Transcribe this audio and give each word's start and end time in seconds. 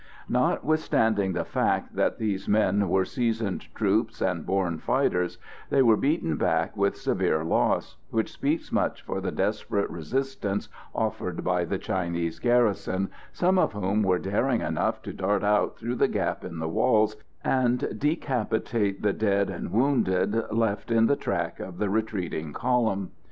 Notwithstanding 0.29 1.33
the 1.33 1.45
fact 1.45 1.95
that 1.95 2.17
these 2.17 2.49
men 2.49 2.89
were 2.89 3.05
seasoned 3.05 3.67
troops 3.75 4.19
and 4.19 4.43
born 4.47 4.79
fighters, 4.79 5.37
they 5.69 5.83
were 5.83 5.95
beaten 5.95 6.37
back 6.37 6.75
with 6.75 6.97
severe 6.97 7.43
loss, 7.43 7.97
which 8.09 8.31
speaks 8.31 8.71
much 8.71 9.03
for 9.03 9.21
the 9.21 9.31
desperate 9.31 9.87
resistance 9.91 10.69
offered 10.95 11.43
by 11.43 11.65
the 11.65 11.77
Chinese 11.77 12.39
garrison, 12.39 13.11
some 13.31 13.59
of 13.59 13.73
whom 13.73 14.01
were 14.01 14.17
daring 14.17 14.61
enough 14.61 15.03
to 15.03 15.13
dart 15.13 15.43
out 15.43 15.77
through 15.77 15.93
the 15.97 16.07
gap 16.07 16.43
in 16.43 16.57
the 16.57 16.67
walls 16.67 17.15
and 17.43 17.99
decapitate 17.99 19.03
the 19.03 19.13
dead 19.13 19.51
and 19.51 19.71
wounded 19.71 20.33
left 20.51 20.89
in 20.89 21.05
the 21.05 21.15
track 21.15 21.59
of 21.59 21.77
the 21.77 21.91
retreating 21.91 22.53
column. 22.53 23.11